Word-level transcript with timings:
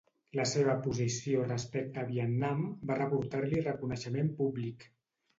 La 0.37 0.43
seva 0.51 0.75
posició 0.85 1.43
respecte 1.49 2.01
a 2.03 2.05
Vietnam 2.07 2.63
va 2.91 2.97
reportar-li 3.01 3.61
reconeixement 3.67 4.33
públic. 4.41 4.87